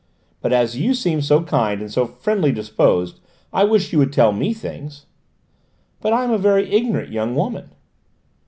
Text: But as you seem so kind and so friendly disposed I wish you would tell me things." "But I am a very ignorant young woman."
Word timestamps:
But 0.41 0.51
as 0.51 0.75
you 0.79 0.95
seem 0.95 1.21
so 1.21 1.43
kind 1.43 1.79
and 1.79 1.93
so 1.93 2.07
friendly 2.07 2.51
disposed 2.51 3.19
I 3.53 3.65
wish 3.65 3.93
you 3.93 3.99
would 3.99 4.11
tell 4.11 4.31
me 4.31 4.51
things." 4.51 5.05
"But 5.99 6.11
I 6.11 6.23
am 6.23 6.31
a 6.31 6.39
very 6.39 6.71
ignorant 6.73 7.11
young 7.11 7.35
woman." 7.35 7.69